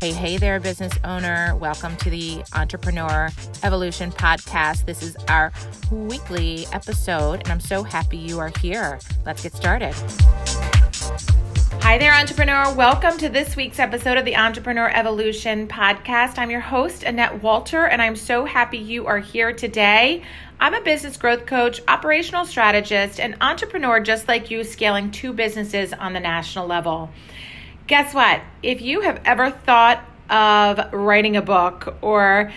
[0.00, 1.56] Hey, hey there, business owner.
[1.56, 3.30] Welcome to the Entrepreneur
[3.64, 4.84] Evolution Podcast.
[4.84, 5.52] This is our
[5.90, 9.00] weekly episode, and I'm so happy you are here.
[9.26, 9.94] Let's get started.
[11.82, 12.72] Hi there, entrepreneur.
[12.74, 16.38] Welcome to this week's episode of the Entrepreneur Evolution Podcast.
[16.38, 20.22] I'm your host, Annette Walter, and I'm so happy you are here today.
[20.60, 25.92] I'm a business growth coach, operational strategist, and entrepreneur just like you, scaling two businesses
[25.92, 27.10] on the national level.
[27.88, 28.42] Guess what?
[28.62, 32.52] If you have ever thought of writing a book or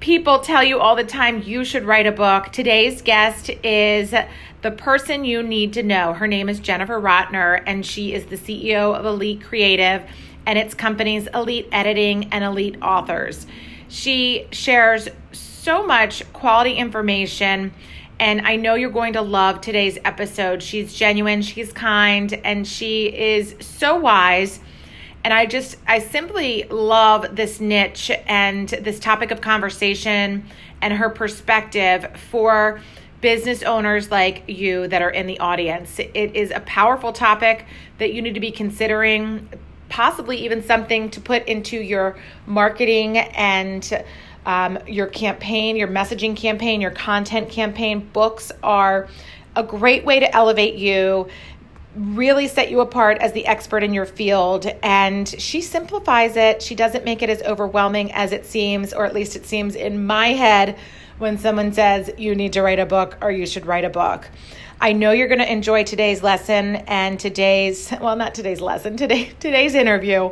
[0.00, 4.14] people tell you all the time you should write a book, today's guest is
[4.62, 6.14] the person you need to know.
[6.14, 10.02] Her name is Jennifer Rotner, and she is the CEO of Elite Creative
[10.46, 13.46] and its companies Elite Editing and Elite Authors.
[13.88, 17.74] She shares so much quality information
[18.22, 20.62] and I know you're going to love today's episode.
[20.62, 24.60] She's genuine, she's kind, and she is so wise.
[25.24, 30.46] And I just, I simply love this niche and this topic of conversation
[30.80, 32.80] and her perspective for
[33.20, 35.98] business owners like you that are in the audience.
[35.98, 37.66] It is a powerful topic
[37.98, 39.48] that you need to be considering,
[39.88, 44.04] possibly even something to put into your marketing and
[44.46, 48.08] um, your campaign, your messaging campaign, your content campaign.
[48.12, 49.08] Books are
[49.56, 51.28] a great way to elevate you,
[51.94, 54.66] really set you apart as the expert in your field.
[54.82, 56.62] And she simplifies it.
[56.62, 60.06] She doesn't make it as overwhelming as it seems, or at least it seems in
[60.06, 60.78] my head
[61.18, 64.28] when someone says you need to write a book or you should write a book.
[64.80, 69.30] I know you're going to enjoy today's lesson and today's, well, not today's lesson, today,
[69.38, 70.30] today's interview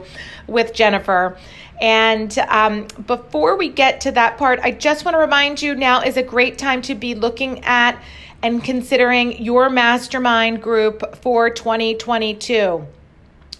[0.48, 1.38] with Jennifer.
[1.80, 6.02] And um, before we get to that part, I just want to remind you now
[6.02, 8.00] is a great time to be looking at
[8.42, 12.86] and considering your mastermind group for 2022.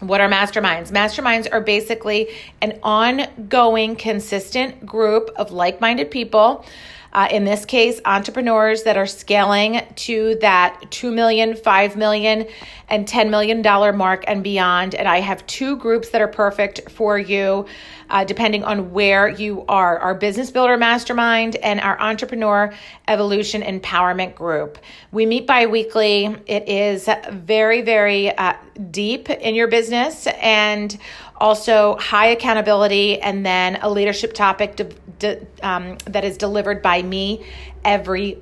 [0.01, 0.91] What are masterminds?
[0.91, 2.29] Masterminds are basically
[2.63, 6.65] an ongoing, consistent group of like minded people
[7.13, 12.47] uh, in this case, entrepreneurs that are scaling to that 2 million, 5 million,
[12.89, 13.63] and $10 million
[13.97, 14.95] mark and beyond.
[14.95, 17.67] And I have two groups that are perfect for you,
[18.11, 22.73] uh, depending on where you are our Business Builder Mastermind and our Entrepreneur
[23.09, 24.79] Evolution Empowerment Group.
[25.13, 26.37] We meet bi weekly.
[26.47, 28.55] It is very, very uh,
[28.91, 30.99] deep in your business and
[31.41, 37.03] also high accountability, and then a leadership topic de- de- um, that is delivered by
[37.03, 37.45] me
[37.85, 38.39] every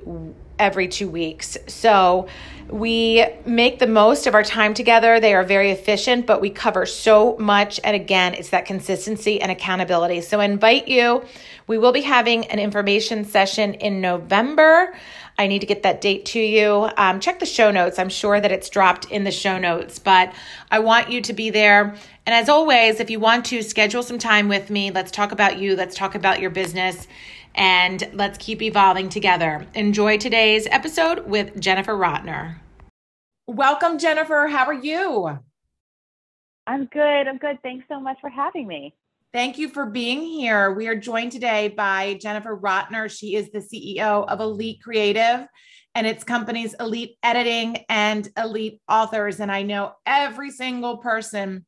[0.58, 1.56] every two weeks.
[1.68, 2.26] So
[2.68, 5.20] we make the most of our time together.
[5.20, 7.80] They are very efficient, but we cover so much.
[7.84, 10.20] And again, it's that consistency and accountability.
[10.20, 11.24] So I invite you.
[11.66, 14.94] We will be having an information session in November.
[15.38, 16.90] I need to get that date to you.
[16.96, 17.98] Um, check the show notes.
[17.98, 20.34] I'm sure that it's dropped in the show notes, but
[20.70, 21.94] I want you to be there.
[22.26, 25.58] And as always, if you want to schedule some time with me, let's talk about
[25.58, 27.06] you, let's talk about your business,
[27.54, 29.64] and let's keep evolving together.
[29.74, 32.56] Enjoy today's episode with Jennifer Rotner.
[33.46, 34.48] Welcome, Jennifer.
[34.48, 35.38] How are you?
[36.66, 37.28] I'm good.
[37.28, 37.62] I'm good.
[37.62, 38.92] Thanks so much for having me.
[39.30, 40.72] Thank you for being here.
[40.72, 43.10] We are joined today by Jennifer Rotner.
[43.10, 45.46] She is the CEO of Elite Creative
[45.94, 49.38] and its companies Elite Editing and Elite Authors.
[49.40, 51.66] And I know every single person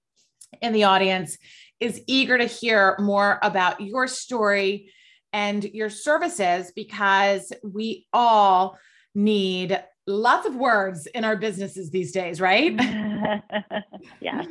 [0.63, 1.37] in the audience
[1.81, 4.91] is eager to hear more about your story
[5.35, 8.79] and your services because we all
[9.15, 9.79] need
[10.11, 12.73] lots of words in our businesses these days, right?
[14.21, 14.45] yeah.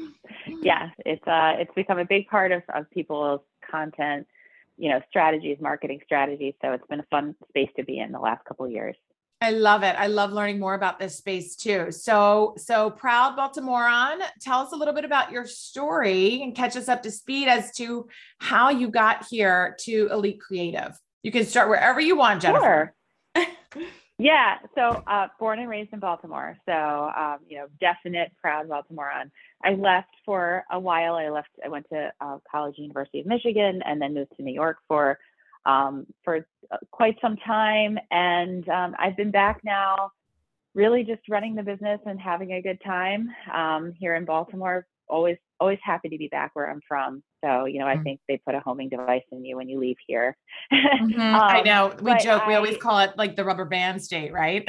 [0.61, 0.89] Yeah.
[1.05, 4.27] It's uh it's become a big part of, of people's content,
[4.77, 6.53] you know, strategies, marketing strategies.
[6.61, 8.95] So it's been a fun space to be in the last couple of years.
[9.41, 9.95] I love it.
[9.97, 11.91] I love learning more about this space too.
[11.91, 14.19] So, so proud Baltimorean.
[14.41, 17.71] Tell us a little bit about your story and catch us up to speed as
[17.77, 18.07] to
[18.39, 20.99] how you got here to Elite Creative.
[21.23, 22.93] You can start wherever you want, Jennifer.
[23.35, 23.47] Sure.
[24.21, 29.31] Yeah, so uh, born and raised in Baltimore, so um, you know, definite proud Baltimorean.
[29.63, 31.15] I left for a while.
[31.15, 31.47] I left.
[31.63, 35.17] I went to uh, college, University of Michigan, and then moved to New York for
[35.65, 37.97] um, for uh, quite some time.
[38.11, 40.11] And um, I've been back now,
[40.73, 44.85] really just running the business and having a good time um, here in Baltimore.
[45.07, 47.23] Always always happy to be back where I'm from.
[47.43, 48.03] So, you know, I mm-hmm.
[48.03, 50.35] think they put a homing device in you when you leave here.
[50.73, 51.19] mm-hmm.
[51.19, 51.93] um, I know.
[52.01, 54.63] We joke, I, we always call it like the rubber band state, right?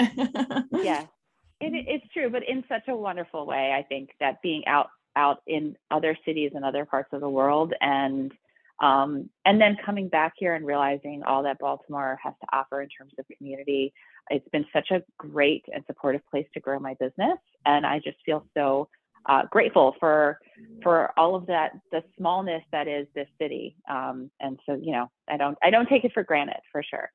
[0.72, 1.06] yeah.
[1.62, 3.74] It, it's true, but in such a wonderful way.
[3.76, 7.74] I think that being out out in other cities and other parts of the world
[7.82, 8.32] and
[8.80, 12.88] um, and then coming back here and realizing all that Baltimore has to offer in
[12.88, 13.92] terms of community.
[14.30, 17.38] It's been such a great and supportive place to grow my business.
[17.66, 18.88] And I just feel so
[19.26, 20.38] uh, grateful for
[20.82, 23.76] for all of that the smallness that is this city.
[23.88, 27.10] Um, and so you know i don't i don't take it for granted for sure.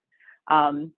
[0.49, 0.91] Um,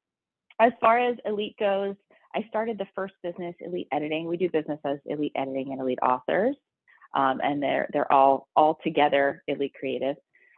[0.59, 1.95] as far as elite goes
[2.35, 4.27] i started the first business elite editing.
[4.27, 6.55] We do business as elite editing and elite authors.
[7.13, 10.15] Um, and they're they're all all together elite creative.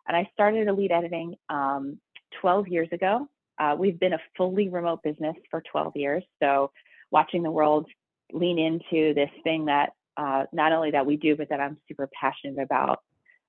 [0.08, 2.00] And i started elite editing um,
[2.42, 3.28] 12 years ago.
[3.60, 6.24] Uh, we've been a fully remote business for 12 years.
[6.42, 6.72] So
[7.12, 7.88] watching the world
[8.32, 12.10] lean into this thing that uh, not only that we do, but that I'm super
[12.20, 13.02] passionate about,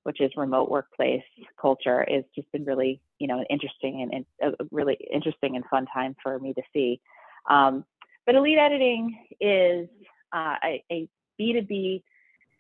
[0.05, 1.25] which is remote workplace
[1.61, 5.87] culture, is just been really, you know, interesting and, and a really interesting and fun
[5.93, 7.01] time for me to see.
[7.49, 7.85] Um,
[8.25, 9.89] but Elite Editing is
[10.33, 11.09] uh, a, a
[11.41, 12.05] B2B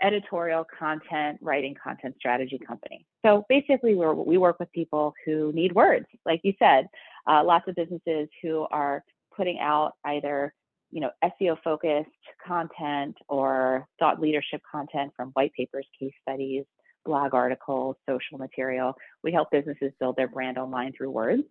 [0.02, 3.06] editorial content writing content strategy company.
[3.24, 6.88] So basically, we we work with people who need words, like you said,
[7.28, 9.04] uh, lots of businesses who are
[9.36, 10.52] putting out either
[10.90, 12.10] you know, SEO focused
[12.46, 16.64] content or thought leadership content from white papers, case studies,
[17.04, 18.94] blog articles, social material.
[19.22, 21.42] We help businesses build their brand online through words.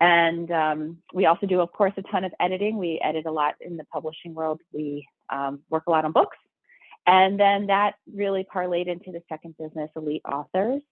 [0.00, 2.76] And um, we also do, of course, a ton of editing.
[2.78, 4.60] We edit a lot in the publishing world.
[4.72, 6.36] We um, work a lot on books.
[7.06, 10.82] And then that really parlayed into the second business, Elite Authors,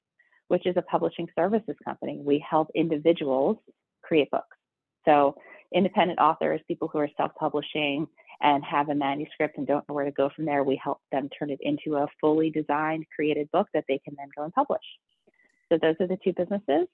[0.48, 2.20] which is a publishing services company.
[2.22, 3.56] We help individuals
[4.02, 4.56] create books.
[5.04, 5.36] So
[5.74, 8.06] independent authors, people who are self-publishing
[8.40, 11.28] and have a manuscript and don't know where to go from there, we help them
[11.38, 14.82] turn it into a fully designed, created book that they can then go and publish.
[15.70, 16.86] So those are the two businesses,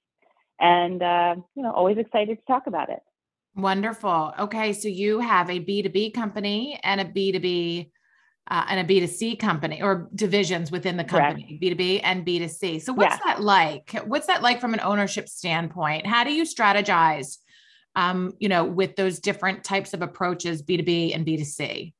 [0.60, 3.00] and uh, you know, always excited to talk about it.
[3.56, 4.34] Wonderful.
[4.38, 7.92] Okay, so you have a B two B company and a B two B.
[8.50, 12.80] Uh, and a B2C company or divisions within the company, B2B and B2C.
[12.80, 13.34] So, what's yeah.
[13.34, 13.94] that like?
[14.06, 16.06] What's that like from an ownership standpoint?
[16.06, 17.36] How do you strategize
[17.98, 21.92] um, you know, with those different types of approaches, B2B and B2C?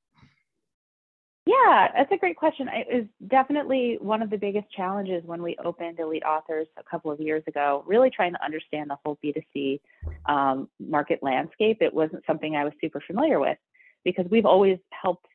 [1.44, 2.68] Yeah, that's a great question.
[2.72, 7.10] It was definitely one of the biggest challenges when we opened Elite Authors a couple
[7.10, 9.80] of years ago, really trying to understand the whole B2C
[10.26, 11.78] um, market landscape.
[11.80, 13.58] It wasn't something I was super familiar with
[14.04, 15.26] because we've always helped,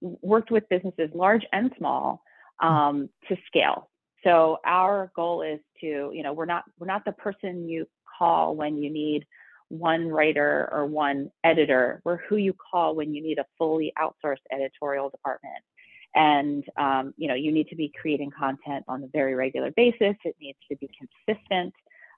[0.00, 2.22] worked with businesses large and small
[2.60, 3.90] um, to scale.
[4.22, 7.88] So our goal is to, you know, we're not we're not the person you
[8.18, 9.26] call when you need
[9.72, 12.02] one writer or one editor.
[12.04, 15.64] We're who you call when you need a fully outsourced editorial department.
[16.14, 20.14] And um, you know, you need to be creating content on a very regular basis.
[20.24, 21.72] It needs to be consistent.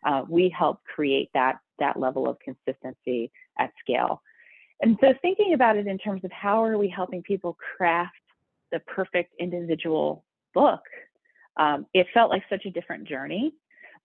[0.04, 4.20] Uh, we help create that that level of consistency at scale.
[4.80, 8.12] And so, thinking about it in terms of how are we helping people craft
[8.72, 10.24] the perfect individual
[10.54, 10.82] book,
[11.56, 13.54] um, it felt like such a different journey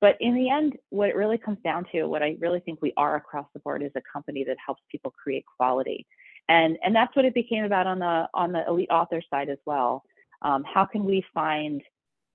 [0.02, 2.94] but in the end, what it really comes down to, what I really think we
[2.96, 6.08] are across the board is a company that helps people create quality.
[6.48, 9.60] And, and that's what it became about on the on the elite author side as
[9.66, 10.04] well.
[10.42, 11.82] Um, how can we find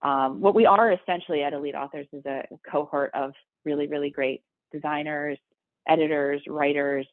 [0.03, 3.33] um, what we are essentially at Elite Authors is a cohort of
[3.65, 5.39] really, really great designers,
[5.89, 7.07] editors, writers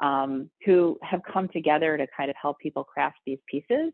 [0.00, 3.92] um, who have come together to kind of help people craft these pieces.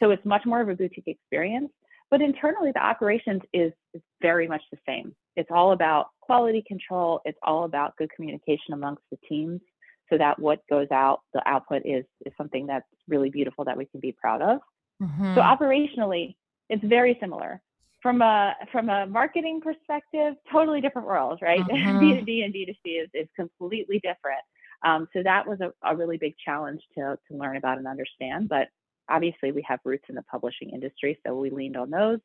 [0.00, 1.70] So it's much more of a boutique experience.
[2.10, 5.14] But internally, the operations is, is very much the same.
[5.36, 7.20] It's all about quality control.
[7.24, 9.60] It's all about good communication amongst the teams
[10.10, 13.86] so that what goes out, the output is, is something that's really beautiful that we
[13.86, 14.60] can be proud of.
[15.02, 15.34] Mm-hmm.
[15.34, 16.36] So operationally,
[16.68, 17.62] it's very similar.
[18.02, 21.60] From a from a marketing perspective, totally different worlds, right?
[21.68, 21.98] Mm-hmm.
[21.98, 24.42] B2B and B2C is, is completely different.
[24.84, 28.48] Um, so that was a, a really big challenge to, to learn about and understand.
[28.48, 28.68] But
[29.08, 32.18] obviously, we have roots in the publishing industry, so we leaned on those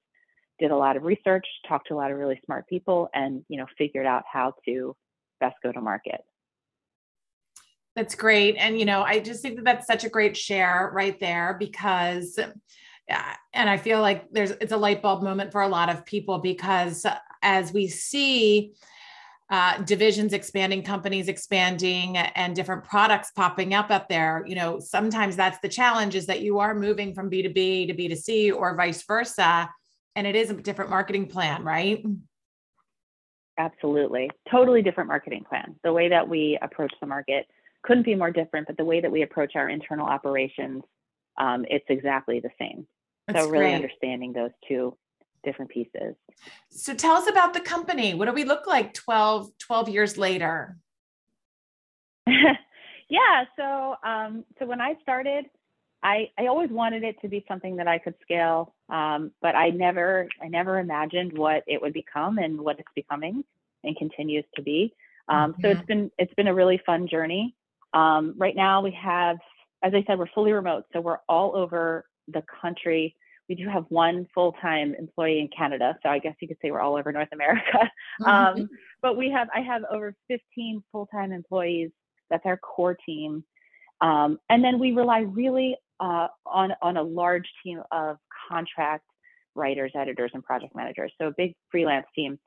[0.60, 3.58] did a lot of research, talked to a lot of really smart people, and you
[3.58, 4.96] know figured out how to
[5.40, 6.22] best go to market.
[7.96, 11.20] That's great, and you know I just think that that's such a great share right
[11.20, 12.40] there because,
[13.08, 16.06] yeah, and I feel like there's it's a light bulb moment for a lot of
[16.06, 17.06] people because
[17.42, 18.74] as we see.
[19.50, 24.44] Uh, divisions expanding, companies expanding, and different products popping up up there.
[24.46, 28.54] You know, sometimes that's the challenge is that you are moving from B2B to B2C
[28.54, 29.70] or vice versa
[30.18, 32.04] and it is a different marketing plan, right?
[33.60, 34.32] Absolutely.
[34.50, 35.76] Totally different marketing plan.
[35.84, 37.46] The way that we approach the market
[37.84, 40.82] couldn't be more different, but the way that we approach our internal operations,
[41.38, 42.88] um, it's exactly the same.
[43.28, 43.76] That's so, really great.
[43.76, 44.98] understanding those two
[45.44, 46.16] different pieces.
[46.72, 48.16] So, tell us about the company.
[48.16, 50.78] What do we look like 12, 12 years later?
[52.28, 53.44] yeah.
[53.56, 55.46] So, um, so when I started,
[56.04, 59.70] I, I always wanted it to be something that I could scale, um, but I
[59.70, 63.44] never I never imagined what it would become and what it's becoming
[63.84, 64.94] and continues to be.
[65.28, 65.62] Um, mm-hmm.
[65.62, 67.56] So it's been it's been a really fun journey.
[67.94, 69.38] Um, right now we have,
[69.82, 73.16] as I said, we're fully remote, so we're all over the country.
[73.50, 76.82] we do have one full-time employee in Canada, so I guess you could say we're
[76.82, 77.90] all over North America.
[78.22, 78.26] Mm-hmm.
[78.30, 78.70] Um,
[79.02, 81.92] but we have I have over 15 full-time employees.
[82.30, 83.44] That's our core team,
[84.02, 88.18] um, and then we rely really uh, on on a large team of
[88.50, 89.06] contract
[89.56, 91.12] writers, editors, and project managers.
[91.20, 92.40] So a big freelance team.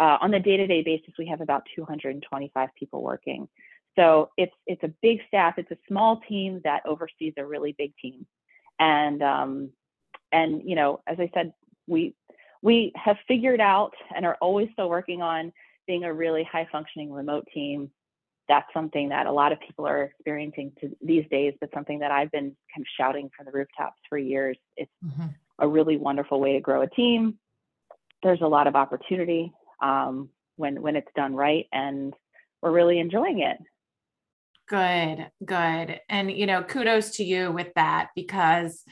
[0.00, 3.46] Uh, on the day-to-day basis, we have about 225 people working.
[3.96, 5.54] So it's it's a big staff.
[5.58, 8.26] It's a small team that oversees a really big team,
[8.78, 9.70] and um,
[10.32, 11.52] and you know, as I said,
[11.86, 12.14] we
[12.62, 15.52] we have figured out and are always still working on
[15.86, 17.90] being a really high functioning remote team.
[18.48, 22.10] That's something that a lot of people are experiencing to, these days, but something that
[22.10, 24.58] I've been kind of shouting from the rooftops for years.
[24.76, 25.28] It's mm-hmm.
[25.58, 27.38] a really wonderful way to grow a team.
[28.22, 32.14] There's a lot of opportunity um, when when it's done right, and
[32.62, 33.58] we're really enjoying it.
[34.66, 36.00] Good, good.
[36.08, 38.82] And, you know, kudos to you with that because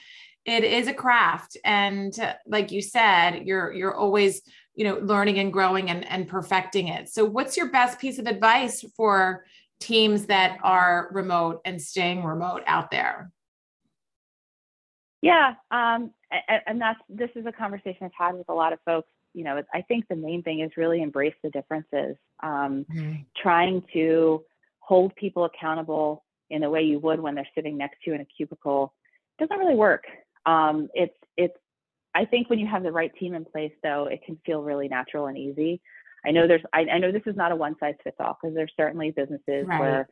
[0.45, 1.57] it is a craft.
[1.65, 2.13] And
[2.47, 4.43] like you said, you're, you're always,
[4.75, 7.09] you know, learning and growing and, and perfecting it.
[7.09, 9.45] So what's your best piece of advice for
[9.81, 13.31] teams that are remote and staying remote out there?
[15.21, 15.55] Yeah.
[15.71, 16.13] Um,
[16.67, 19.63] and, that's, this is a conversation I've had with a lot of folks you know,
[19.73, 22.17] I think the main thing is really embrace the differences.
[22.43, 23.15] Um, mm-hmm.
[23.41, 24.45] Trying to
[24.81, 28.21] hold people accountable in the way you would when they're sitting next to you in
[28.21, 28.93] a cubicle
[29.39, 30.05] doesn't really work.
[30.45, 31.17] Um, it's
[32.15, 34.89] I think when you have the right team in place, though, it can feel really
[34.89, 35.81] natural and easy.
[36.25, 38.55] I know there's I, I know this is not a one size fits all because
[38.55, 39.81] there's certainly businesses right.
[39.81, 40.09] where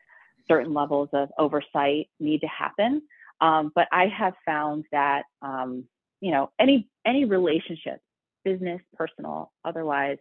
[0.49, 3.03] certain levels of oversight need to happen.
[3.41, 5.85] Um, but I have found that um,
[6.21, 8.01] you know any any relationship,
[8.45, 10.19] business, personal, otherwise,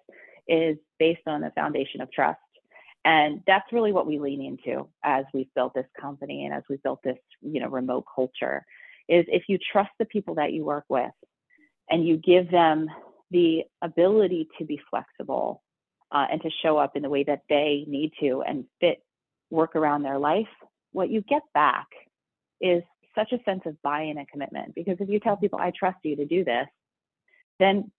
[0.47, 2.39] is based on the foundation of trust
[3.05, 6.83] and that's really what we lean into as we've built this company and as we've
[6.83, 8.65] built this you know remote culture
[9.07, 11.11] is if you trust the people that you work with
[11.89, 12.87] and you give them
[13.31, 15.63] the ability to be flexible
[16.11, 19.03] uh, and to show up in the way that they need to and fit
[19.49, 20.47] work around their life
[20.91, 21.87] what you get back
[22.61, 22.83] is
[23.15, 26.15] such a sense of buy-in and commitment because if you tell people i trust you
[26.15, 26.67] to do this
[27.59, 27.91] then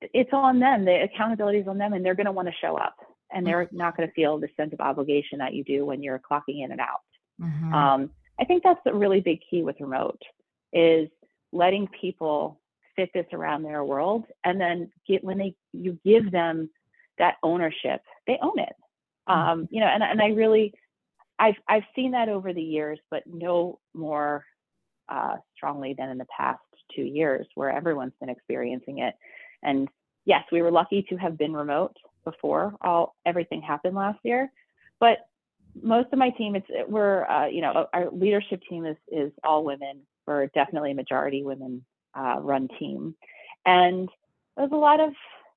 [0.00, 2.76] it's on them the accountability is on them and they're going to want to show
[2.76, 2.96] up
[3.32, 3.76] and they're mm-hmm.
[3.76, 6.70] not going to feel the sense of obligation that you do when you're clocking in
[6.70, 7.00] and out.
[7.40, 7.74] Mm-hmm.
[7.74, 10.20] Um, I think that's a really big key with remote
[10.72, 11.08] is
[11.52, 12.60] letting people
[12.96, 16.70] fit this around their world, and then get when they you give them
[17.18, 18.74] that ownership, they own it.
[19.26, 19.74] Um, mm-hmm.
[19.74, 20.72] you know, and and I really,
[21.38, 24.44] I've I've seen that over the years, but no more
[25.08, 26.60] uh, strongly than in the past
[26.94, 29.14] two years, where everyone's been experiencing it.
[29.62, 29.88] And
[30.24, 34.50] yes, we were lucky to have been remote before all everything happened last year.
[35.00, 35.18] But
[35.82, 39.64] most of my team, it's we're uh, you know our leadership team is is all
[39.64, 40.02] women.
[40.26, 41.84] We're definitely a majority women
[42.16, 43.14] uh, run team,
[43.64, 44.08] and
[44.56, 45.12] there's a lot of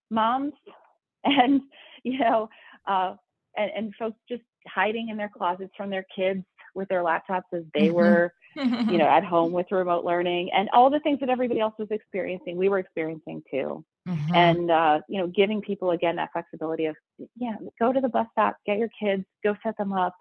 [0.09, 0.53] moms
[1.23, 1.61] and
[2.03, 2.49] you know
[2.87, 3.15] uh,
[3.57, 6.43] and, and folks just hiding in their closets from their kids
[6.75, 7.95] with their laptops as they mm-hmm.
[7.95, 11.73] were you know at home with remote learning and all the things that everybody else
[11.79, 14.35] was experiencing we were experiencing too Mm-hmm.
[14.35, 16.95] And uh, you know, giving people again that flexibility of
[17.35, 20.15] yeah, go to the bus stop, get your kids, go set them up,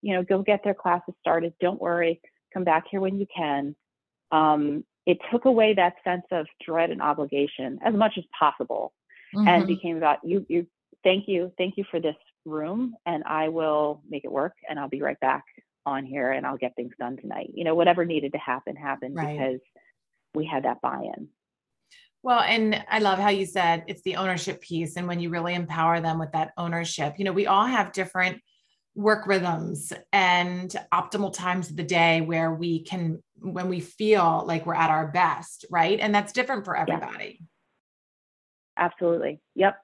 [0.00, 1.52] you know, go get their classes started.
[1.60, 2.20] Don't worry,
[2.54, 3.76] come back here when you can.
[4.32, 8.92] Um, it took away that sense of dread and obligation as much as possible,
[9.34, 9.48] mm-hmm.
[9.48, 10.44] and became about you.
[10.48, 10.66] You
[11.04, 14.88] thank you, thank you for this room, and I will make it work, and I'll
[14.88, 15.44] be right back
[15.84, 17.50] on here, and I'll get things done tonight.
[17.54, 19.38] You know, whatever needed to happen happened right.
[19.38, 19.60] because
[20.34, 21.28] we had that buy-in.
[22.22, 24.96] Well, and I love how you said it's the ownership piece.
[24.96, 28.42] And when you really empower them with that ownership, you know, we all have different
[28.96, 34.64] work rhythms and optimal times of the day where we can, when we feel like
[34.64, 36.00] we're at our best, right?
[36.00, 37.38] And that's different for everybody.
[37.40, 37.46] Yeah.
[38.78, 39.40] Absolutely.
[39.54, 39.78] Yep.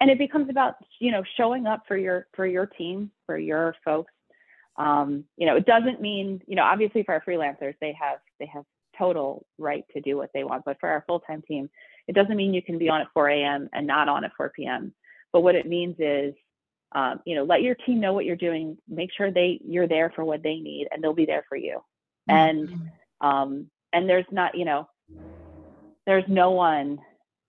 [0.00, 3.74] And it becomes about, you know, showing up for your, for your team, for your
[3.84, 4.12] folks.
[4.76, 8.46] Um, you know, it doesn't mean, you know, obviously for our freelancers, they have, they
[8.46, 8.64] have
[8.98, 10.64] total right to do what they want.
[10.64, 11.68] But for our full time team,
[12.06, 13.68] it doesn't mean you can be on at 4 a.m.
[13.72, 14.94] and not on at 4 p.m.
[15.32, 16.34] But what it means is,
[16.92, 18.78] um, you know, let your team know what you're doing.
[18.88, 21.80] Make sure they you're there for what they need, and they'll be there for you.
[22.30, 22.36] Mm-hmm.
[22.36, 22.90] And
[23.20, 24.88] um, and there's not, you know,
[26.06, 26.98] there's no one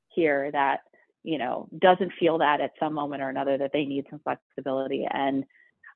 [0.10, 0.82] here that
[1.24, 5.08] you know doesn't feel that at some moment or another that they need some flexibility
[5.10, 5.46] and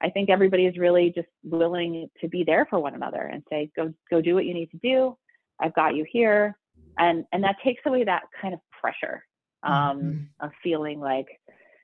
[0.03, 3.71] I think everybody is really just willing to be there for one another and say,
[3.73, 5.17] go go do what you need to do.
[5.59, 6.57] I've got you here.
[6.97, 9.23] And, and that takes away that kind of pressure
[9.63, 10.45] um, mm-hmm.
[10.45, 11.27] of feeling like,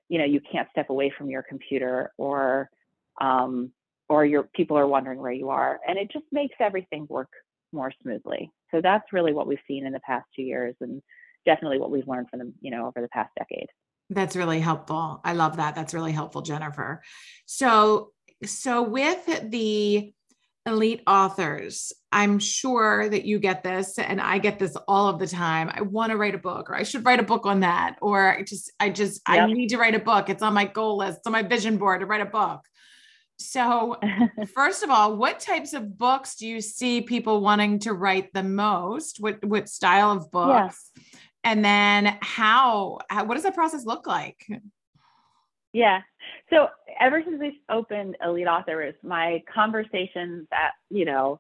[0.10, 2.70] you know, you can't step away from your computer or,
[3.22, 3.72] um,
[4.10, 5.80] or your people are wondering where you are.
[5.88, 7.30] And it just makes everything work
[7.72, 8.52] more smoothly.
[8.72, 11.02] So that's really what we've seen in the past two years and
[11.46, 13.68] definitely what we've learned from them, you know, over the past decade.
[14.10, 15.22] That's really helpful.
[15.24, 15.76] I love that.
[15.76, 17.04] That's really helpful, Jennifer.
[17.46, 18.12] So,
[18.44, 20.14] so with the
[20.66, 25.28] elite authors, I'm sure that you get this and I get this all of the
[25.28, 25.72] time.
[25.74, 28.38] I want to write a book or I should write a book on that or
[28.38, 29.44] I just I just yep.
[29.44, 30.30] I need to write a book.
[30.30, 32.62] It's on my goal list, it's on my vision board to write a book.
[33.38, 33.98] So,
[34.54, 38.44] first of all, what types of books do you see people wanting to write the
[38.44, 39.18] most?
[39.20, 40.92] What what style of books?
[40.96, 41.04] Yeah.
[41.46, 44.46] And then how, how what does that process look like?
[45.72, 46.02] Yeah.
[46.50, 46.68] So
[47.00, 51.40] ever since we've opened Elite Authors, my conversations at, you know,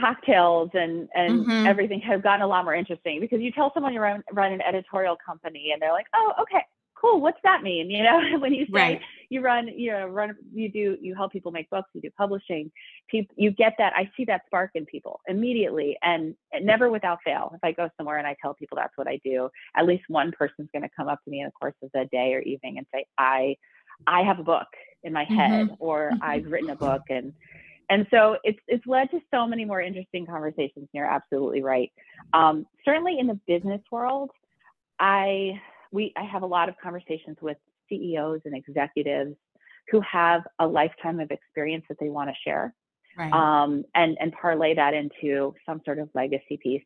[0.00, 1.66] cocktails and and mm-hmm.
[1.66, 4.60] everything have gotten a lot more interesting because you tell someone you run run an
[4.60, 7.20] editorial company and they're like, oh, okay, cool.
[7.20, 7.90] What's that mean?
[7.90, 9.00] You know, when you say right.
[9.34, 12.70] You run, you know, run, you do, you help people make books, you do publishing.
[13.10, 13.92] People, you get that.
[13.94, 17.50] I see that spark in people immediately, and, never without fail.
[17.52, 20.32] If I go somewhere and I tell people that's what I do, at least one
[20.38, 22.78] person's going to come up to me in the course of the day or evening
[22.78, 23.56] and say, I,
[24.06, 24.68] I have a book
[25.02, 25.74] in my head, mm-hmm.
[25.78, 26.22] or mm-hmm.
[26.22, 27.32] I've written a book, and
[27.90, 30.88] and so it's it's led to so many more interesting conversations.
[30.92, 31.92] You're absolutely right.
[32.32, 34.30] Um, certainly in the business world,
[34.98, 35.60] I
[35.92, 39.36] we I have a lot of conversations with CEOs and executives
[39.90, 42.74] who have a lifetime of experience that they want to share.
[43.16, 43.32] Right.
[43.32, 46.82] Um, and and parlay that into some sort of legacy piece.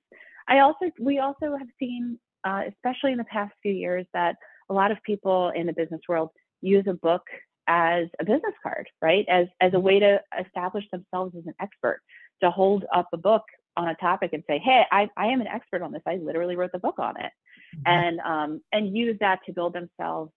[0.47, 4.37] I also we also have seen, uh, especially in the past few years, that
[4.69, 7.23] a lot of people in the business world use a book
[7.67, 9.25] as a business card, right?
[9.29, 12.01] As as a way to establish themselves as an expert,
[12.43, 13.45] to hold up a book
[13.79, 16.03] on a topic and say, hey, I, I am an expert on this.
[16.05, 17.31] I literally wrote the book on it.
[17.77, 17.83] Mm-hmm.
[17.87, 20.33] And um, and use that to build themselves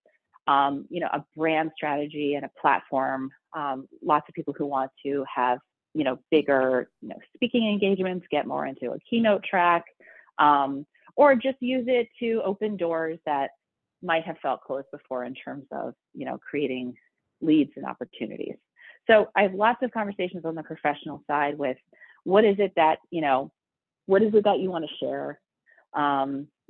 [0.48, 3.32] um, you know, a brand strategy and a platform.
[3.54, 5.60] Um, lots of people who want to have,
[5.94, 9.86] you know, bigger, you know, speaking engagements, get more into a keynote track,
[10.40, 13.52] um, or just use it to open doors that
[14.02, 16.96] might have felt closed before in terms of, you know, creating
[17.42, 18.56] leads and opportunities.
[19.08, 21.78] So I have lots of conversations on the professional side with
[22.24, 23.52] what is it that, you know,
[24.06, 25.40] what is it that you want to share?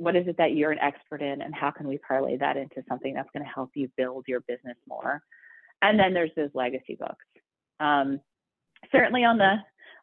[0.01, 2.83] What is it that you're an expert in and how can we parlay that into
[2.89, 5.21] something that's going to help you build your business more?
[5.83, 7.25] And then there's those legacy books.
[7.79, 8.19] Um,
[8.91, 9.57] certainly on the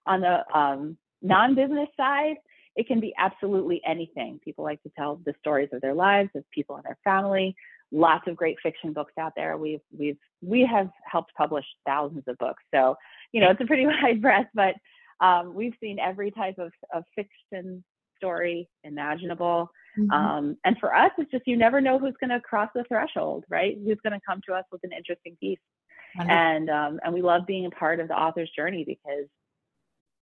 [0.07, 2.37] on the um, non-business side,
[2.77, 4.39] it can be absolutely anything.
[4.45, 7.57] People like to tell the stories of their lives, of people in their family.
[7.91, 9.57] Lots of great fiction books out there.
[9.57, 12.95] We've we've we have helped publish thousands of books, so
[13.33, 14.51] you know it's a pretty wide breadth.
[14.55, 14.75] But
[15.21, 17.83] um, we've seen every type of, of fiction
[18.19, 19.71] story imaginable.
[19.97, 20.11] Mm-hmm.
[20.11, 23.45] Um, and for us, it's just you never know who's going to cross the threshold,
[23.49, 23.77] right?
[23.77, 25.59] Who's going to come to us with an interesting piece.
[26.19, 29.27] And um, and we love being a part of the author's journey because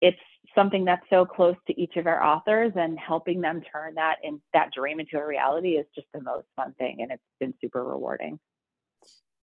[0.02, 0.18] it's
[0.56, 4.42] something that's so close to each of our authors and helping them turn that in
[4.54, 7.84] that dream into a reality is just the most fun thing and it's been super
[7.84, 8.40] rewarding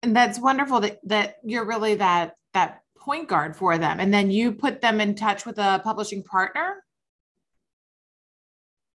[0.04, 4.32] and that's wonderful that that you're really that that point guard for them and then
[4.32, 6.84] you put them in touch with a publishing partner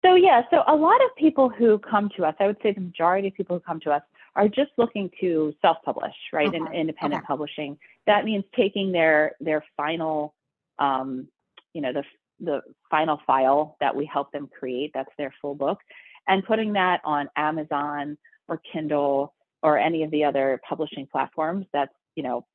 [0.03, 2.81] so yeah, so a lot of people who come to us, I would say the
[2.81, 4.01] majority of people who come to us
[4.35, 6.47] are just looking to self-publish, right?
[6.47, 6.57] Okay.
[6.57, 7.27] In independent okay.
[7.27, 7.77] publishing.
[8.07, 10.35] That means taking their their final,
[10.77, 11.27] um,
[11.73, 12.03] you know, the
[12.39, 14.91] the final file that we help them create.
[14.93, 15.79] That's their full book,
[16.27, 21.93] and putting that on Amazon or Kindle or any of the other publishing platforms that's
[22.15, 22.45] you know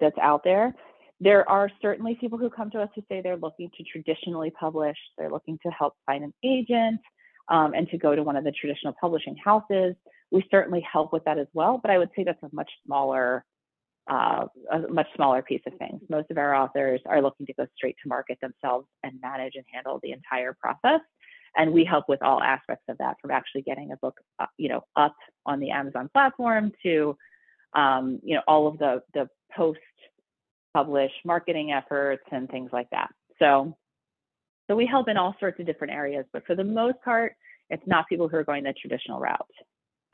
[0.00, 0.74] that's out there
[1.20, 4.96] there are certainly people who come to us who say they're looking to traditionally publish,
[5.16, 7.00] they're looking to help find an agent
[7.48, 9.94] um, and to go to one of the traditional publishing houses.
[10.30, 13.44] We certainly help with that as well, but I would say that's a much smaller,
[14.10, 16.00] uh, a much smaller piece of things.
[16.08, 19.64] Most of our authors are looking to go straight to market themselves and manage and
[19.72, 21.00] handle the entire process.
[21.56, 24.68] And we help with all aspects of that, from actually getting a book, uh, you
[24.68, 25.14] know, up
[25.46, 27.16] on the Amazon platform to,
[27.74, 29.78] um, you know, all of the the post
[30.74, 33.08] publish marketing efforts and things like that.
[33.38, 33.76] So,
[34.68, 37.36] so we help in all sorts of different areas, but for the most part,
[37.70, 39.46] it's not people who are going the traditional route.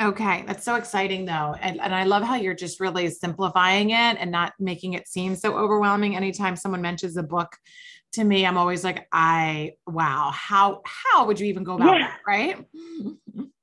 [0.00, 1.54] Okay, that's so exciting though.
[1.60, 5.36] And, and I love how you're just really simplifying it and not making it seem
[5.36, 6.16] so overwhelming.
[6.16, 7.56] Anytime someone mentions a book
[8.12, 12.06] to me, I'm always like, I wow, how how would you even go about yeah.
[12.06, 12.64] that, right?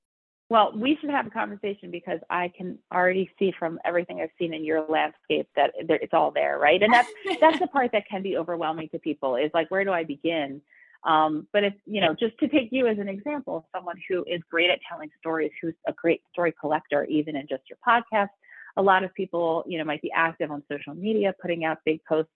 [0.50, 4.54] Well, we should have a conversation because I can already see from everything I've seen
[4.54, 6.82] in your landscape that it's all there, right?
[6.82, 7.10] And that's
[7.42, 10.62] that's the part that can be overwhelming to people is like, where do I begin?
[11.04, 14.42] Um, but if you know, just to take you as an example, someone who is
[14.50, 18.30] great at telling stories, who's a great story collector, even in just your podcast,
[18.78, 22.00] a lot of people, you know, might be active on social media, putting out big
[22.06, 22.32] posts,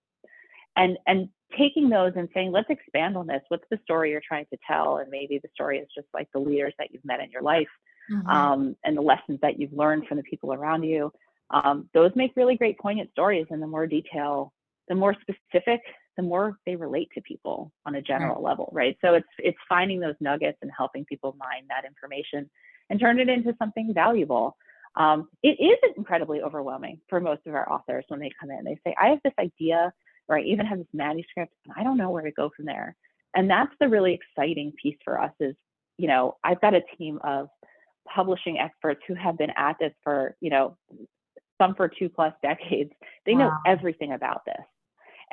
[0.75, 3.41] and and taking those and saying, let's expand on this.
[3.47, 4.97] What's the story you're trying to tell?
[4.97, 7.67] And maybe the story is just like the leaders that you've met in your life
[8.09, 8.27] mm-hmm.
[8.27, 11.11] um, and the lessons that you've learned from the people around you.
[11.49, 13.47] Um, those make really great poignant stories.
[13.49, 14.53] And the more detail,
[14.87, 15.81] the more specific,
[16.17, 18.43] the more they relate to people on a general right.
[18.43, 18.97] level, right?
[19.03, 22.49] So it's it's finding those nuggets and helping people mine that information
[22.89, 24.57] and turn it into something valuable.
[24.95, 28.65] Um, it is incredibly overwhelming for most of our authors when they come in.
[28.65, 29.93] They say, I have this idea
[30.27, 32.95] or I even have this manuscript and I don't know where to go from there.
[33.33, 35.55] And that's the really exciting piece for us is,
[35.97, 37.47] you know, I've got a team of
[38.07, 40.77] publishing experts who have been at this for, you know,
[41.61, 42.91] some for two plus decades.
[43.25, 43.39] They wow.
[43.39, 44.63] know everything about this.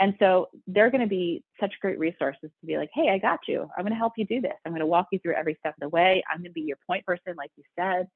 [0.00, 3.40] And so they're going to be such great resources to be like, hey, I got
[3.48, 3.68] you.
[3.76, 4.52] I'm going to help you do this.
[4.64, 6.22] I'm going to walk you through every step of the way.
[6.30, 8.06] I'm going to be your point person, like you said.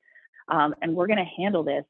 [0.48, 1.84] Um, and we're going to handle this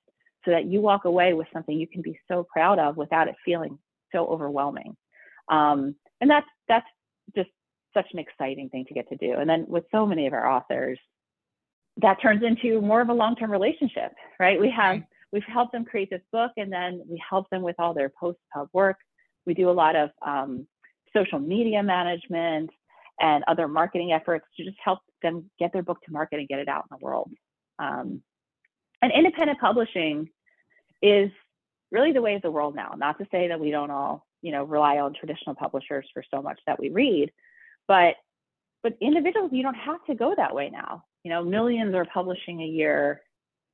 [0.44, 3.34] so that you walk away with something you can be so proud of without it
[3.44, 3.78] feeling
[4.12, 4.96] so overwhelming.
[5.48, 6.86] Um, and that's that's
[7.36, 7.50] just
[7.94, 9.34] such an exciting thing to get to do.
[9.34, 10.98] And then with so many of our authors,
[11.98, 14.58] that turns into more of a long-term relationship, right?
[14.58, 15.02] We have
[15.32, 18.68] we've helped them create this book, and then we help them with all their post-pub
[18.72, 18.96] work.
[19.46, 20.66] We do a lot of um,
[21.14, 22.70] social media management
[23.20, 26.58] and other marketing efforts to just help them get their book to market and get
[26.58, 27.30] it out in the world.
[27.78, 28.22] Um,
[29.00, 30.28] and independent publishing
[31.02, 31.30] is
[31.90, 32.94] really the way of the world now.
[32.96, 36.40] Not to say that we don't all, you know, rely on traditional publishers for so
[36.40, 37.32] much that we read,
[37.86, 38.14] but
[38.82, 41.04] but individuals, you don't have to go that way now.
[41.24, 43.22] You know, millions are publishing a year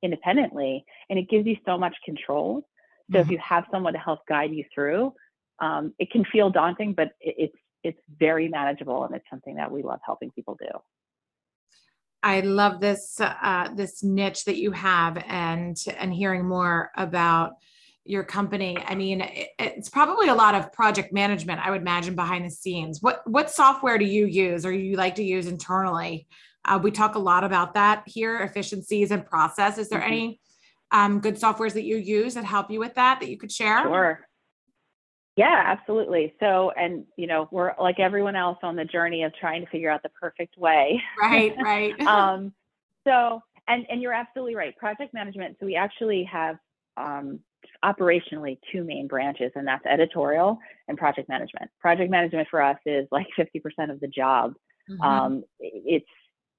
[0.03, 2.67] independently, and it gives you so much control.
[3.11, 3.25] So mm-hmm.
[3.25, 5.13] if you have someone to help guide you through,
[5.59, 9.71] um, it can feel daunting, but it, it's it's very manageable, and it's something that
[9.71, 10.79] we love helping people do.
[12.21, 17.53] I love this uh, this niche that you have, and and hearing more about
[18.05, 19.21] your company i mean
[19.59, 23.51] it's probably a lot of project management i would imagine behind the scenes what what
[23.51, 26.25] software do you use or you like to use internally
[26.65, 30.11] uh, we talk a lot about that here efficiencies and process is there mm-hmm.
[30.11, 30.39] any
[30.91, 33.81] um, good softwares that you use that help you with that that you could share
[33.83, 34.19] sure
[35.35, 39.63] yeah absolutely so and you know we're like everyone else on the journey of trying
[39.63, 42.53] to figure out the perfect way right right um,
[43.07, 46.57] so and and you're absolutely right project management so we actually have
[46.97, 47.39] um,
[47.83, 51.69] operationally two main branches, and that's editorial and project management.
[51.79, 54.53] Project management for us is like 50% of the job.
[54.89, 55.01] Mm-hmm.
[55.01, 56.05] Um, it's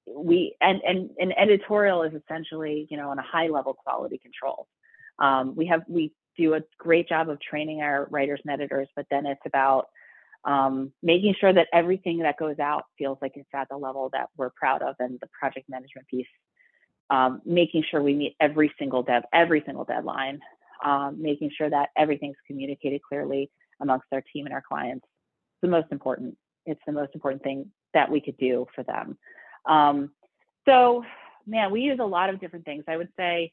[0.07, 4.67] we and, and and editorial is essentially you know on a high level quality control.
[5.19, 9.05] Um, we have we do a great job of training our writers and editors, but
[9.11, 9.87] then it's about
[10.43, 14.29] um, making sure that everything that goes out feels like it's at the level that
[14.37, 16.27] we're proud of, and the project management piece,
[17.09, 20.39] um, making sure we meet every single dev, every single deadline,
[20.83, 25.05] um, making sure that everything's communicated clearly amongst our team and our clients.
[25.05, 26.37] It's the most important.
[26.65, 29.17] It's the most important thing that we could do for them.
[29.65, 30.11] Um,
[30.67, 31.03] so,
[31.45, 32.83] man, we use a lot of different things.
[32.87, 33.51] I would say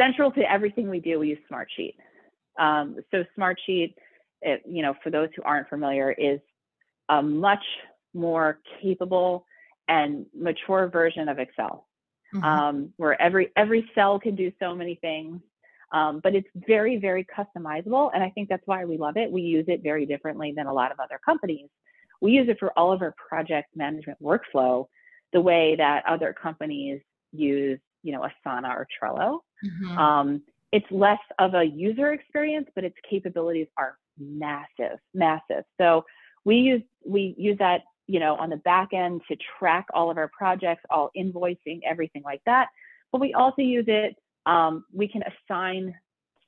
[0.00, 1.94] central to everything we do, we use Smartsheet.
[2.58, 3.94] Um, so Smartsheet,
[4.42, 6.40] it, you know, for those who aren't familiar, is
[7.08, 7.64] a much
[8.14, 9.46] more capable
[9.88, 11.86] and mature version of Excel,
[12.34, 12.44] mm-hmm.
[12.44, 15.40] um, where every every cell can do so many things.
[15.92, 18.10] Um, but it's very, very customizable.
[18.12, 19.30] And I think that's why we love it.
[19.30, 21.68] We use it very differently than a lot of other companies.
[22.20, 24.86] We use it for all of our project management workflow
[25.32, 27.00] the way that other companies
[27.32, 29.40] use, you know, Asana or Trello.
[29.64, 29.98] Mm-hmm.
[29.98, 35.64] Um, it's less of a user experience, but its capabilities are massive, massive.
[35.78, 36.04] So
[36.44, 40.16] we use we use that, you know, on the back end to track all of
[40.16, 42.68] our projects, all invoicing, everything like that.
[43.12, 45.94] But we also use it um, we can assign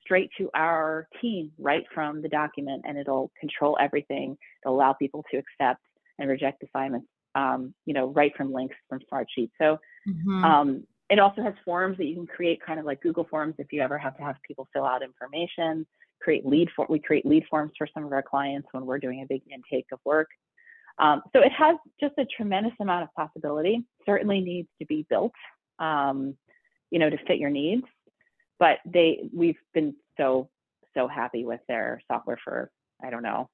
[0.09, 4.38] straight to our team right from the document and it'll control everything.
[4.64, 5.83] It'll allow people to accept
[6.18, 9.51] and reject assignments, um, you know, right from links from Smartsheet.
[9.59, 10.44] So mm-hmm.
[10.44, 13.66] um, it also has forms that you can create kind of like Google Forms if
[13.71, 15.87] you ever have to have people fill out information,
[16.23, 19.21] create lead for, we create lead forms for some of our clients when we're doing
[19.23, 20.29] a big intake of work.
[20.99, 25.33] Um, so it has just a tremendous amount of possibility, certainly needs to be built.
[25.79, 26.35] Um,
[26.90, 27.85] you know, to fit your needs.
[28.59, 30.49] But they, we've been so,
[30.94, 32.71] so happy with their software for,
[33.03, 33.49] I don't know,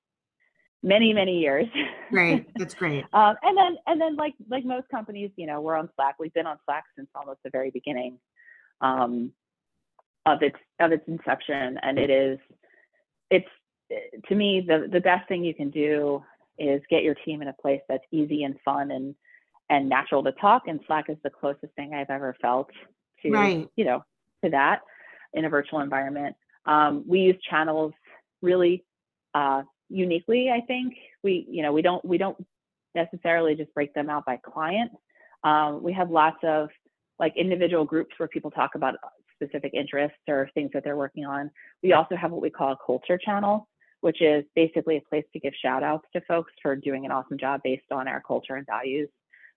[0.83, 1.67] many, many years.
[2.11, 2.47] Great.
[2.57, 3.05] That's great.
[3.13, 6.17] um, and then, and then like, like most companies, you know, we're on Slack.
[6.19, 8.19] We've been on Slack since almost the very beginning
[8.81, 9.33] um,
[10.27, 11.79] of its, of its inception.
[11.83, 12.39] And it is,
[13.31, 13.49] it's,
[14.29, 16.23] to me, the, the best thing you can do
[16.59, 19.15] is get your team in a place that's easy and fun and,
[19.69, 20.63] and natural to talk.
[20.67, 22.71] And Slack is the closest thing I've ever felt
[23.25, 23.69] to right.
[23.77, 24.05] you know
[24.45, 24.81] to that
[25.35, 26.35] in a virtual environment.
[26.67, 27.93] Um, we use channels
[28.41, 28.85] really
[29.35, 30.51] uh, uniquely.
[30.51, 32.37] I think we, you know, we don't we don't
[32.95, 34.93] necessarily just break them out by client.
[35.43, 36.69] Um, we have lots of
[37.19, 38.95] like individual groups where people talk about
[39.35, 41.51] specific interests or things that they're working on.
[41.83, 43.69] We also have what we call a culture channel,
[44.01, 47.39] which is basically a place to give shout outs to folks for doing an awesome
[47.39, 49.09] job based on our culture and values.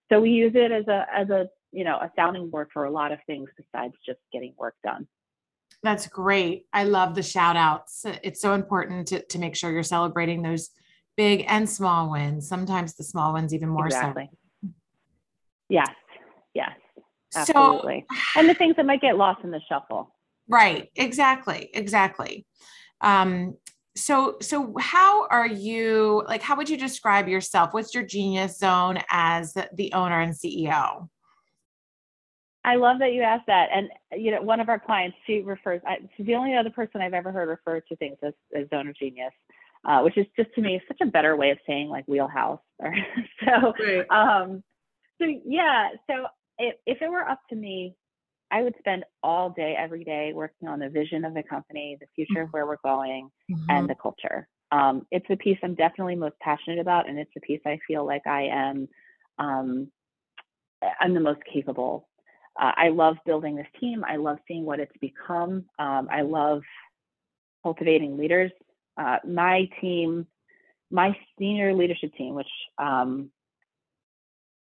[0.09, 2.91] So we use it as a as a you know a sounding board for a
[2.91, 5.07] lot of things besides just getting work done.
[5.83, 6.65] That's great.
[6.73, 8.05] I love the shout outs.
[8.23, 10.69] It's so important to, to make sure you're celebrating those
[11.15, 12.47] big and small wins.
[12.47, 14.29] Sometimes the small ones even more exactly.
[14.63, 14.69] so.
[15.69, 15.89] Yes.
[16.53, 16.71] Yes.
[17.35, 18.05] Absolutely.
[18.09, 20.13] So, and the things that might get lost in the shuffle.
[20.47, 20.89] Right.
[20.95, 21.69] Exactly.
[21.73, 22.45] Exactly.
[23.01, 23.57] Um,
[23.97, 28.99] so so how are you like how would you describe yourself what's your genius zone
[29.09, 31.09] as the owner and ceo
[32.67, 33.89] i love that you asked that and
[34.21, 37.13] you know one of our clients she refers I, she's the only other person i've
[37.13, 39.33] ever heard refer to things as, as zone of genius
[39.85, 43.73] uh, which is just to me such a better way of saying like wheelhouse so
[43.79, 44.05] right.
[44.11, 44.63] um
[45.19, 46.27] so yeah so
[46.57, 47.95] if, if it were up to me,
[48.49, 52.07] I would spend all day, every day working on the vision of the company, the
[52.15, 52.51] future of mm-hmm.
[52.51, 53.69] where we're going, mm-hmm.
[53.69, 54.47] and the culture.
[54.71, 58.05] Um, it's a piece I'm definitely most passionate about, and it's a piece I feel
[58.05, 58.87] like I am
[59.39, 59.91] um,
[60.99, 62.06] I'm the most capable.
[62.59, 64.03] Uh, I love building this team.
[64.07, 65.65] I love seeing what it's become.
[65.77, 66.61] Um, I love
[67.63, 68.51] cultivating leaders.
[68.97, 70.25] Uh, my team,
[70.89, 73.29] my senior leadership team, which um,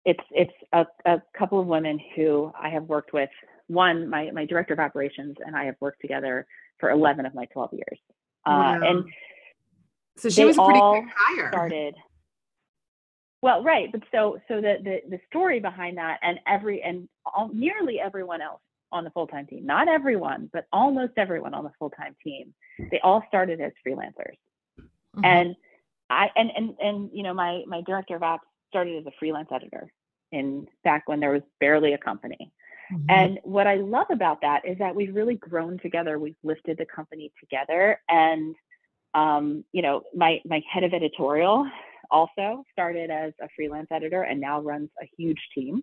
[0.05, 3.31] it's it's a, a couple of women who I have worked with.
[3.68, 6.46] One, my my director of operations and I have worked together
[6.79, 7.98] for 11 of my 12 years.
[8.46, 8.81] Uh, wow.
[8.83, 9.05] and
[10.16, 11.48] so she was a pretty quick hire.
[11.51, 11.94] Started.
[13.40, 17.51] Well, right, but so so the the the story behind that, and every and all,
[17.53, 21.72] nearly everyone else on the full time team, not everyone, but almost everyone on the
[21.79, 22.53] full time team,
[22.90, 24.37] they all started as freelancers,
[24.79, 25.24] mm-hmm.
[25.24, 25.57] and
[26.11, 29.48] I and and and you know my my director of ops started as a freelance
[29.53, 29.92] editor
[30.33, 32.53] in back when there was barely a company.
[32.92, 33.11] Mm-hmm.
[33.11, 36.18] And what I love about that is that we've really grown together.
[36.18, 38.01] We've lifted the company together.
[38.09, 38.55] And
[39.14, 41.68] um, you know, my my head of editorial
[42.11, 45.83] also started as a freelance editor and now runs a huge team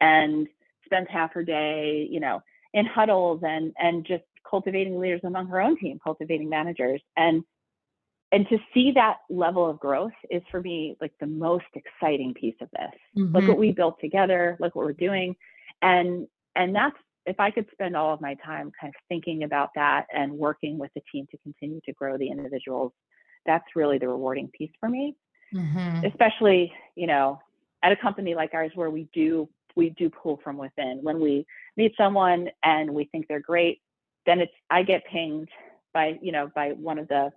[0.00, 0.46] and
[0.84, 2.40] spends half her day, you know,
[2.74, 7.00] in huddles and and just cultivating leaders among her own team, cultivating managers.
[7.16, 7.44] And
[8.32, 12.54] and to see that level of growth is for me like the most exciting piece
[12.60, 13.34] of this mm-hmm.
[13.34, 15.34] look what we built together look what we're doing
[15.82, 16.96] and and that's
[17.26, 20.78] if i could spend all of my time kind of thinking about that and working
[20.78, 22.92] with the team to continue to grow the individuals
[23.46, 25.16] that's really the rewarding piece for me
[25.54, 26.04] mm-hmm.
[26.06, 27.40] especially you know
[27.82, 31.46] at a company like ours where we do we do pull from within when we
[31.76, 33.80] meet someone and we think they're great
[34.26, 35.48] then it's i get pinged
[35.94, 37.30] by you know by one of the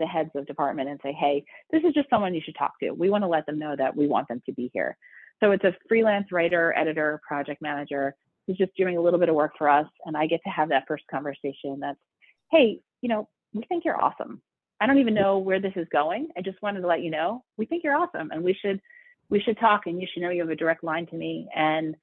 [0.00, 2.90] the heads of department and say, hey, this is just someone you should talk to.
[2.90, 4.96] We want to let them know that we want them to be here.
[5.38, 9.34] So it's a freelance writer, editor, project manager who's just doing a little bit of
[9.34, 9.86] work for us.
[10.06, 11.98] And I get to have that first conversation that's,
[12.50, 14.42] hey, you know, we think you're awesome.
[14.80, 16.28] I don't even know where this is going.
[16.36, 18.80] I just wanted to let you know we think you're awesome and we should
[19.28, 21.94] we should talk and you should know you have a direct line to me and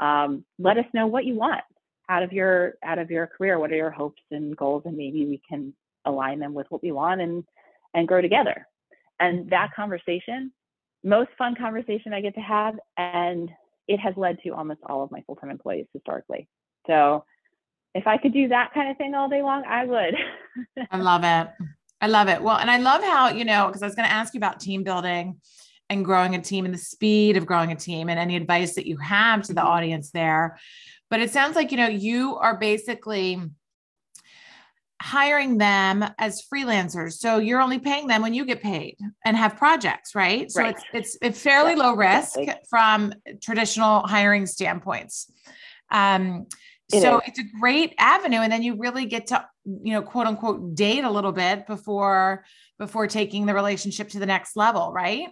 [0.00, 1.62] um, let us know what you want
[2.08, 3.58] out of your out of your career.
[3.58, 4.82] What are your hopes and goals?
[4.84, 5.72] And maybe we can
[6.04, 7.44] align them with what we want and
[7.94, 8.66] and grow together
[9.20, 10.52] and that conversation
[11.02, 13.50] most fun conversation i get to have and
[13.88, 16.48] it has led to almost all of my full-time employees historically
[16.86, 17.24] so
[17.94, 20.14] if i could do that kind of thing all day long i would
[20.90, 21.48] i love it
[22.04, 24.14] i love it well and i love how you know because i was going to
[24.14, 25.40] ask you about team building
[25.90, 28.86] and growing a team and the speed of growing a team and any advice that
[28.86, 29.70] you have to the mm-hmm.
[29.70, 30.58] audience there
[31.10, 33.40] but it sounds like you know you are basically
[35.04, 37.14] hiring them as freelancers.
[37.14, 40.50] So you're only paying them when you get paid and have projects, right?
[40.50, 40.74] So right.
[40.74, 42.64] it's it's it's fairly low risk exactly.
[42.70, 43.12] from
[43.42, 45.30] traditional hiring standpoints.
[45.90, 46.46] Um,
[46.90, 50.74] so it's a great avenue, and then you really get to you know quote unquote
[50.74, 52.44] date a little bit before
[52.78, 55.28] before taking the relationship to the next level, right?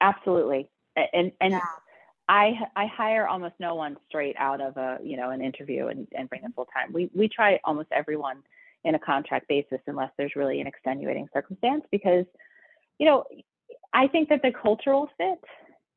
[0.00, 1.60] Absolutely, and and yeah.
[2.28, 6.06] I I hire almost no one straight out of a you know an interview and,
[6.16, 6.92] and bring them full time.
[6.92, 8.42] We we try almost everyone
[8.84, 12.24] in a contract basis unless there's really an extenuating circumstance because
[12.98, 13.24] you know
[13.92, 15.44] I think that the cultural fit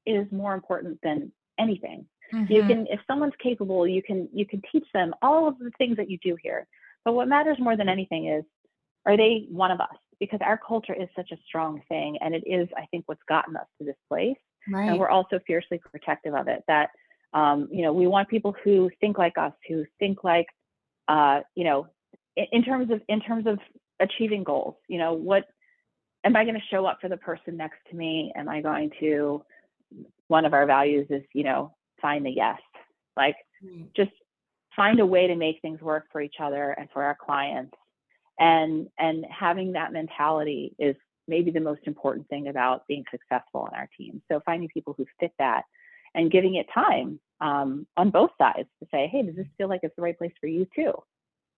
[0.05, 2.05] is more important than anything.
[2.33, 2.51] Mm-hmm.
[2.51, 5.97] You can if someone's capable, you can you can teach them all of the things
[5.97, 6.67] that you do here.
[7.05, 8.43] But what matters more than anything is
[9.05, 9.95] are they one of us?
[10.19, 13.55] Because our culture is such a strong thing and it is I think what's gotten
[13.55, 14.89] us to this place Right.
[14.89, 16.63] And we're also fiercely protective of it.
[16.67, 16.89] That
[17.33, 20.45] um, you know, we want people who think like us, who think like,
[21.07, 21.87] uh, you know,
[22.35, 23.59] in, in terms of in terms of
[23.99, 24.75] achieving goals.
[24.87, 25.45] You know, what
[26.23, 28.31] am I going to show up for the person next to me?
[28.35, 29.43] Am I going to,
[30.27, 32.59] one of our values is, you know, find the yes.
[33.17, 33.35] Like
[33.65, 33.87] mm.
[33.95, 34.11] just
[34.75, 37.73] find a way to make things work for each other and for our clients.
[38.37, 40.95] And and having that mentality is
[41.27, 44.21] maybe the most important thing about being successful in our team.
[44.29, 45.63] So finding people who fit that
[46.13, 49.81] and giving it time um, on both sides to say, hey, does this feel like
[49.83, 50.93] it's the right place for you too?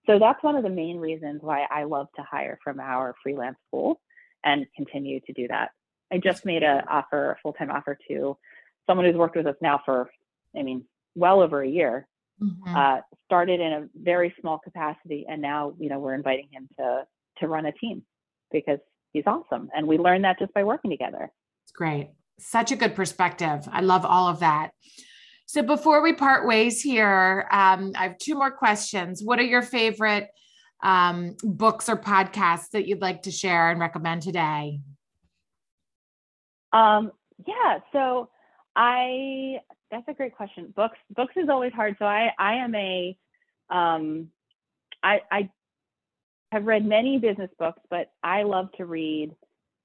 [0.06, 3.58] So that's one of the main reasons why I love to hire from our freelance
[3.70, 4.00] pool
[4.44, 5.70] and continue to do that.
[6.12, 8.36] I just made an offer, a full-time offer to
[8.86, 10.10] someone who's worked with us now for,
[10.56, 12.06] I mean, well over a year.
[12.42, 12.76] Mm-hmm.
[12.76, 17.06] Uh, started in a very small capacity, and now you know we're inviting him to
[17.38, 18.02] to run a team
[18.52, 18.78] because
[19.12, 21.30] he's awesome, and we learned that just by working together.
[21.64, 23.66] It's great, such a good perspective.
[23.72, 24.72] I love all of that.
[25.46, 29.22] So before we part ways here, um, I have two more questions.
[29.22, 30.28] What are your favorite
[30.82, 34.80] um, books or podcasts that you'd like to share and recommend today?
[36.72, 37.12] Um,
[37.46, 38.28] yeah, so
[38.74, 40.72] I that's a great question.
[40.74, 41.96] Books books is always hard.
[41.98, 43.16] So I I am a
[43.70, 44.28] um,
[45.02, 45.50] I I
[46.52, 49.34] have read many business books, but I love to read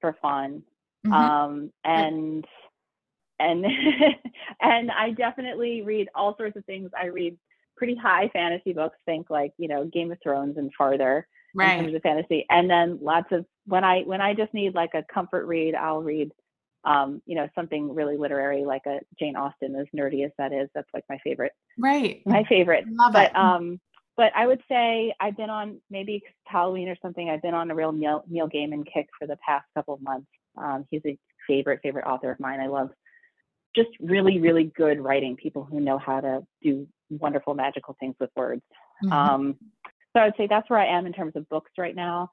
[0.00, 0.62] for fun.
[1.06, 1.12] Mm-hmm.
[1.12, 2.44] Um, and
[3.38, 3.64] and
[4.60, 6.90] and I definitely read all sorts of things.
[6.98, 7.36] I read
[7.76, 11.78] pretty high fantasy books, think like you know Game of Thrones and farther right.
[11.78, 14.94] in terms of fantasy, and then lots of when I when I just need like
[14.94, 16.32] a comfort read, I'll read
[16.84, 20.68] um, you know something really literary like a Jane Austen, as nerdy as that is.
[20.74, 21.52] That's like my favorite.
[21.78, 22.22] Right.
[22.26, 22.84] My favorite.
[22.88, 23.36] Love but, it.
[23.36, 23.80] Um,
[24.16, 27.30] but I would say I've been on maybe Halloween or something.
[27.30, 30.28] I've been on a real Neil, Neil Gaiman kick for the past couple of months.
[30.56, 32.60] Um, he's a favorite favorite author of mine.
[32.60, 32.90] I love
[33.74, 38.30] just really, really good writing, people who know how to do wonderful, magical things with
[38.36, 38.62] words.
[39.02, 39.12] Mm-hmm.
[39.12, 39.56] Um,
[40.12, 42.30] so I would say that's where I am in terms of books right now.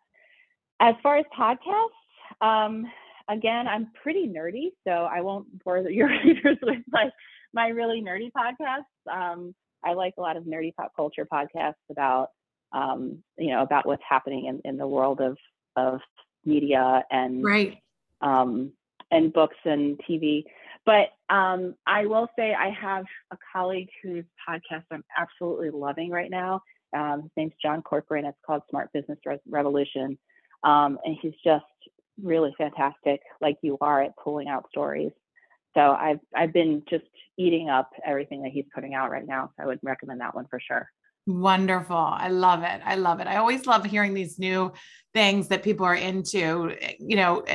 [0.81, 1.87] As far as podcasts,
[2.41, 2.85] um,
[3.29, 7.09] again, I'm pretty nerdy, so I won't bore your readers with my,
[7.53, 9.11] my really nerdy podcasts.
[9.11, 12.29] Um, I like a lot of nerdy pop culture podcasts about,
[12.73, 15.37] um, you know, about what's happening in, in the world of,
[15.75, 16.01] of
[16.43, 17.77] media and, right.
[18.21, 18.71] um,
[19.11, 20.43] and books and TV.
[20.85, 26.31] But um, I will say I have a colleague whose podcast I'm absolutely loving right
[26.31, 26.61] now.
[26.95, 28.25] Um, his name's John Corcoran.
[28.25, 30.17] It's called Smart Business Re- Revolution.
[30.63, 31.65] Um, and he's just
[32.23, 35.11] really fantastic, like you are at pulling out stories.
[35.75, 37.05] So I've I've been just
[37.37, 39.51] eating up everything that he's putting out right now.
[39.55, 40.89] So I would recommend that one for sure.
[41.27, 41.95] Wonderful.
[41.95, 42.81] I love it.
[42.83, 43.27] I love it.
[43.27, 44.73] I always love hearing these new
[45.13, 47.45] things that people are into, you know,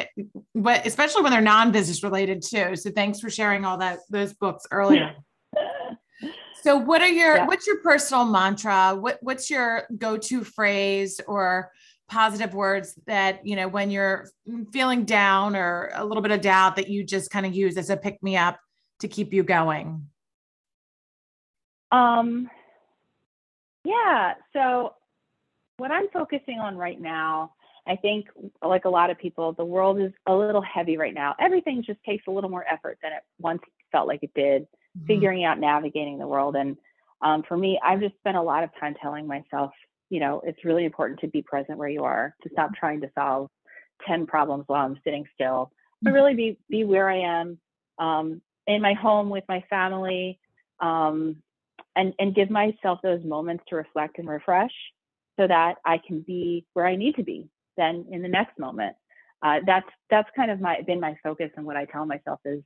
[0.54, 2.76] but eh, especially when they're non-business related too.
[2.76, 5.16] So thanks for sharing all that those books earlier.
[6.62, 7.46] so what are your yeah.
[7.46, 8.94] what's your personal mantra?
[8.94, 11.72] What what's your go-to phrase or
[12.08, 14.28] positive words that, you know, when you're
[14.72, 17.90] feeling down or a little bit of doubt that you just kind of use as
[17.90, 18.58] a pick me up
[19.00, 20.06] to keep you going?
[21.90, 22.50] Um
[23.84, 24.34] yeah.
[24.52, 24.94] So,
[25.76, 27.52] what I'm focusing on right now,
[27.86, 28.26] I think,
[28.62, 31.34] like a lot of people, the world is a little heavy right now.
[31.38, 33.60] Everything just takes a little more effort than it once
[33.92, 35.06] felt like it did, mm-hmm.
[35.06, 36.56] figuring out navigating the world.
[36.56, 36.78] And
[37.20, 39.72] um, for me, I've just spent a lot of time telling myself,
[40.14, 43.10] you know, it's really important to be present where you are, to stop trying to
[43.18, 43.50] solve
[44.06, 46.14] 10 problems while I'm sitting still, but mm-hmm.
[46.14, 47.58] really be, be where I am
[47.98, 50.38] um, in my home with my family,
[50.78, 51.42] um,
[51.96, 54.70] and and give myself those moments to reflect and refresh
[55.36, 58.94] so that I can be where I need to be then in the next moment.
[59.42, 62.62] Uh, that's that's kind of my been my focus and what I tell myself is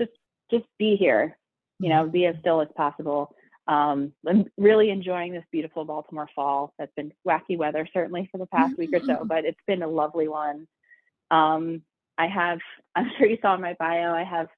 [0.00, 0.12] just
[0.50, 1.36] just be here,
[1.80, 3.34] you know, be as still as possible.
[3.68, 6.72] Um, I'm really enjoying this beautiful Baltimore fall.
[6.78, 9.88] That's been wacky weather certainly for the past week or so, but it's been a
[9.88, 10.68] lovely one.
[11.30, 11.82] Um,
[12.16, 12.60] I have,
[12.94, 14.48] I'm sure you saw in my bio, I have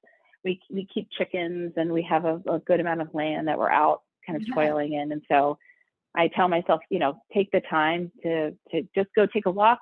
[0.43, 3.69] we we keep chickens and we have a, a good amount of land that we're
[3.69, 4.53] out kind of yeah.
[4.53, 5.57] toiling in and so
[6.15, 9.79] i tell myself you know take the time to to just go take a walk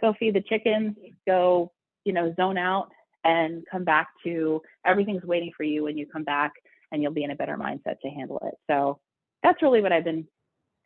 [0.00, 1.70] go feed the chickens go
[2.04, 2.88] you know zone out
[3.24, 6.52] and come back to everything's waiting for you when you come back
[6.92, 9.00] and you'll be in a better mindset to handle it so
[9.42, 10.26] that's really what i've been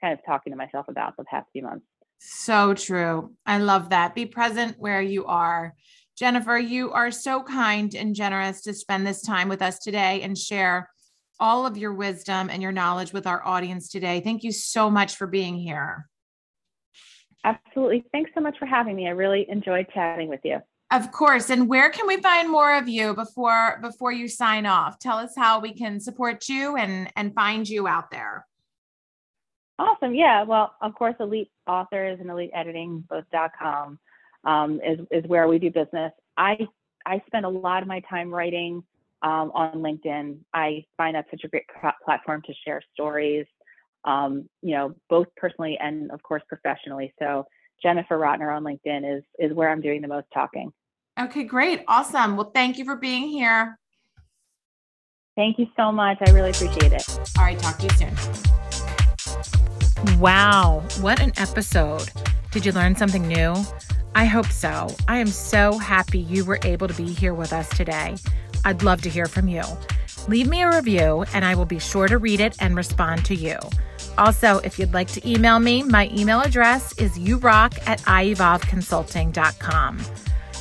[0.00, 1.84] kind of talking to myself about the past few months
[2.18, 5.74] so true i love that be present where you are
[6.16, 10.36] Jennifer, you are so kind and generous to spend this time with us today and
[10.36, 10.88] share
[11.38, 14.20] all of your wisdom and your knowledge with our audience today.
[14.20, 16.08] Thank you so much for being here.
[17.44, 18.04] Absolutely.
[18.12, 19.06] Thanks so much for having me.
[19.06, 20.60] I really enjoyed chatting with you.
[20.92, 21.50] Of course.
[21.50, 24.98] And where can we find more of you before before you sign off?
[24.98, 28.46] Tell us how we can support you and and find you out there.
[29.78, 30.14] Awesome.
[30.14, 30.44] Yeah.
[30.44, 33.98] Well, of course, Elite Authors and Elite Editing both.com.
[34.44, 36.12] um, is is where we do business.
[36.36, 36.66] I
[37.04, 38.84] I spend a lot of my time writing
[39.22, 40.38] um, on LinkedIn.
[40.54, 41.64] I find that such a great
[42.04, 43.46] platform to share stories,
[44.04, 47.12] um, you know, both personally and of course professionally.
[47.18, 47.44] So
[47.82, 50.72] Jennifer Rotner on LinkedIn is is where I'm doing the most talking.
[51.18, 51.82] Okay, great.
[51.88, 52.36] Awesome.
[52.36, 53.78] Well, thank you for being here.
[55.36, 56.18] Thank you so much.
[56.26, 57.08] I really appreciate it.
[57.38, 58.14] All right, talk to you soon.
[60.18, 62.10] Wow, what an episode.
[62.52, 63.54] Did you learn something new?
[64.14, 64.88] I hope so.
[65.08, 68.16] I am so happy you were able to be here with us today.
[68.64, 69.62] I'd love to hear from you.
[70.26, 73.34] Leave me a review and I will be sure to read it and respond to
[73.34, 73.58] you.
[74.18, 79.98] Also, if you'd like to email me, my email address is yourock at ievolveconsulting.com.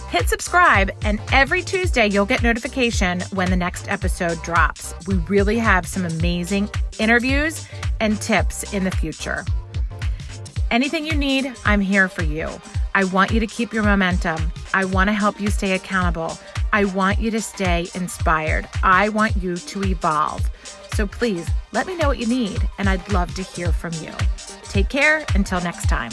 [0.10, 4.94] Hit subscribe, and every Tuesday you'll get notification when the next episode drops.
[5.08, 7.68] We really have some amazing interviews
[8.00, 9.46] and tips in the future.
[10.72, 12.50] Anything you need, I'm here for you.
[12.94, 14.52] I want you to keep your momentum.
[14.74, 16.38] I want to help you stay accountable.
[16.72, 18.68] I want you to stay inspired.
[18.84, 20.50] I want you to evolve.
[20.96, 24.12] So please let me know what you need, and I'd love to hear from you.
[24.64, 26.12] Take care until next time.